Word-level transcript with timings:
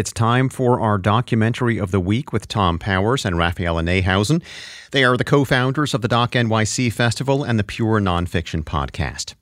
It's 0.00 0.14
time 0.14 0.48
for 0.48 0.80
our 0.80 0.96
documentary 0.96 1.76
of 1.76 1.90
the 1.90 2.00
week 2.00 2.32
with 2.32 2.48
Tom 2.48 2.78
Powers 2.78 3.26
and 3.26 3.36
Raphaela 3.36 3.84
Neihausen. 3.84 4.42
They 4.92 5.04
are 5.04 5.14
the 5.14 5.24
co 5.24 5.44
founders 5.44 5.92
of 5.92 6.00
the 6.00 6.08
Doc 6.08 6.30
NYC 6.30 6.90
Festival 6.90 7.44
and 7.44 7.58
the 7.58 7.64
Pure 7.64 8.00
Nonfiction 8.00 8.64
Podcast. 8.64 9.34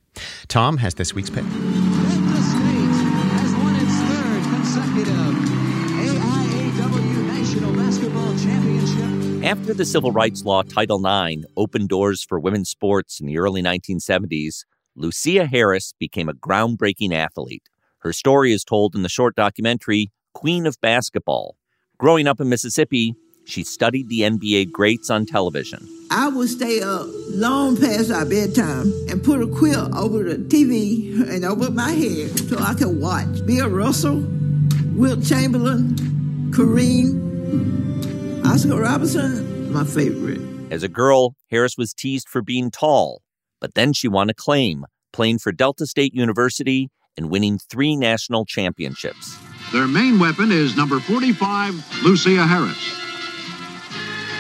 Tom 0.49 0.79
has 0.79 0.95
this 0.95 1.15
week's 1.15 1.31
pick. 1.31 1.45
The 1.45 1.51
state 1.51 2.91
has 3.39 3.55
won 3.55 3.77
its 3.77 3.95
third 4.11 4.43
consecutive 4.53 5.15
AIAW 6.19 7.27
National 7.29 7.73
Basketball 7.75 8.37
Championship. 8.37 9.45
After 9.45 9.73
the 9.73 9.85
Civil 9.85 10.11
Rights 10.11 10.45
Law 10.45 10.65
Title 10.65 10.99
IX 11.07 11.45
opened 11.57 11.89
doors 11.89 12.25
for 12.25 12.41
women's 12.41 12.69
sports 12.69 13.21
in 13.21 13.29
the 13.29 13.39
early 13.39 13.63
1970s, 13.63 14.65
Lusia 14.99 15.49
Harris 15.49 15.95
became 16.01 16.29
a 16.29 16.35
groundbreaking 16.35 17.13
athlete. 17.13 17.63
Her 17.99 18.13
story 18.13 18.53
is 18.53 18.65
told 18.65 18.97
in 18.97 19.03
the 19.03 19.09
short 19.09 19.37
documentary 19.37 20.11
Queen 20.39 20.67
of 20.67 20.81
Basketball. 20.81 21.57
Growing 21.99 22.29
up 22.29 22.41
in 22.41 22.49
Mississippi, 22.49 23.17
she 23.45 23.65
studied 23.65 24.09
the 24.09 24.21
NBA 24.21 24.71
greats 24.71 25.11
on 25.11 25.27
television. 25.27 25.85
I 26.13 26.29
would 26.29 26.49
stay 26.49 26.81
up 26.81 27.09
long 27.31 27.77
past 27.77 28.13
our 28.13 28.25
bedtime 28.25 28.93
and 29.09 29.25
put 29.25 29.43
a 29.43 29.49
quilt 29.49 29.93
over 29.97 30.23
the 30.23 30.37
TV 30.37 31.29
and 31.29 31.45
over 31.45 31.73
my 31.73 31.91
head 31.91 32.39
so 32.39 32.57
I 32.57 32.75
could 32.75 33.01
watch 33.01 33.45
Bill 33.47 33.69
Russell, 33.69 34.25
Wilt 34.95 35.25
Chamberlain, 35.25 35.97
Kareem, 36.53 38.47
Oscar 38.47 38.81
Robertson, 38.81 39.73
my 39.73 39.83
favorite. 39.83 40.41
As 40.71 40.85
a 40.85 40.89
girl, 40.89 41.35
Harris 41.51 41.77
was 41.77 41.93
teased 41.93 42.29
for 42.29 42.43
being 42.43 42.71
tall, 42.71 43.23
but 43.61 43.75
then 43.75 43.93
she 43.93 44.07
won 44.07 44.31
acclaim, 44.31 44.85
playing 45.13 45.41
for 45.41 45.51
Delta 45.51 45.85
State 45.85 46.15
University 46.15 46.91
and 47.17 47.29
winning 47.29 47.59
three 47.59 47.97
national 47.97 48.45
championships. 48.45 49.37
Their 49.73 49.87
main 49.87 50.19
weapon 50.19 50.51
is 50.51 50.79
number 50.79 50.99
45, 50.99 51.75
Lusia 52.03 52.49
Harris. 52.49 52.95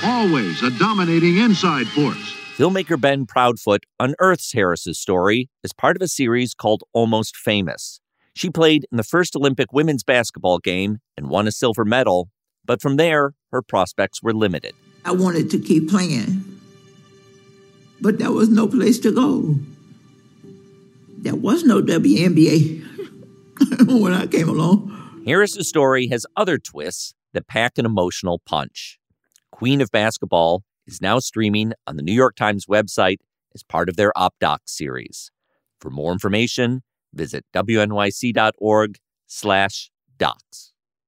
Always 0.02 0.62
a 0.62 0.70
dominating 0.78 1.36
inside 1.36 1.86
force. 1.88 2.34
Filmmaker 2.56 2.98
Ben 2.98 3.26
Proudfoot 3.26 3.84
unearths 4.00 4.52
Harris's 4.54 4.98
story 4.98 5.50
as 5.62 5.74
part 5.74 5.96
of 5.96 6.02
a 6.02 6.08
series 6.08 6.54
called 6.54 6.82
Almost 6.94 7.36
Famous. 7.36 8.00
She 8.34 8.48
played 8.48 8.86
in 8.90 8.96
the 8.96 9.02
first 9.02 9.36
Olympic 9.36 9.70
women's 9.70 10.02
basketball 10.02 10.60
game 10.60 10.98
and 11.14 11.28
won 11.28 11.46
a 11.46 11.52
silver 11.52 11.84
medal, 11.84 12.30
but 12.64 12.80
from 12.80 12.96
there, 12.96 13.34
her 13.52 13.60
prospects 13.60 14.22
were 14.22 14.32
limited. 14.32 14.74
I 15.04 15.12
wanted 15.12 15.50
to 15.50 15.58
keep 15.58 15.90
playing, 15.90 16.42
but 18.00 18.18
there 18.18 18.32
was 18.32 18.48
no 18.48 18.66
place 18.66 18.98
to 19.00 19.12
go. 19.12 19.56
There 21.18 21.36
was 21.36 21.64
no 21.64 21.82
WNBA 21.82 22.82
when 24.00 24.14
I 24.14 24.26
came 24.26 24.48
along. 24.48 24.87
Harris's 25.26 25.68
story 25.68 26.08
has 26.08 26.26
other 26.36 26.58
twists 26.58 27.14
that 27.34 27.48
pack 27.48 27.78
an 27.78 27.86
emotional 27.86 28.40
punch. 28.46 28.98
Queen 29.52 29.80
of 29.80 29.90
Basketball 29.90 30.64
is 30.86 31.00
now 31.02 31.18
streaming 31.18 31.72
on 31.86 31.96
the 31.96 32.02
New 32.02 32.12
York 32.12 32.36
Times 32.36 32.66
website 32.66 33.18
as 33.54 33.62
part 33.62 33.88
of 33.88 33.96
their 33.96 34.12
OpDoc 34.16 34.58
series. 34.66 35.30
For 35.80 35.90
more 35.90 36.12
information, 36.12 36.82
visit 37.12 37.44
wnyc.org 37.54 38.98
slash 39.26 39.90
docs. 40.16 40.72